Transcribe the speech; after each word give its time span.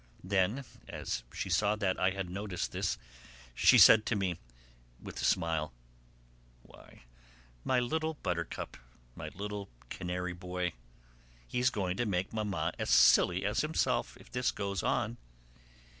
Then, 0.23 0.65
as 0.87 1.21
she 1.31 1.51
saw 1.51 1.75
that 1.75 1.99
I 1.99 2.09
had 2.09 2.27
noticed 2.27 2.71
this, 2.71 2.97
she 3.53 3.77
said 3.77 4.03
to 4.07 4.15
me, 4.15 4.39
with 4.99 5.21
a 5.21 5.25
smile: 5.25 5.73
"Why, 6.63 7.03
my 7.63 7.79
little 7.79 8.15
buttercup, 8.15 8.77
my 9.13 9.29
little 9.35 9.69
canary 9.91 10.33
boy, 10.33 10.73
he's 11.47 11.69
going 11.69 11.97
to 11.97 12.07
make 12.07 12.33
Mamma 12.33 12.73
as 12.79 12.89
silly 12.89 13.45
as 13.45 13.59
himself 13.59 14.17
if 14.17 14.31
this 14.31 14.49
goes 14.49 14.81
on. 14.81 15.17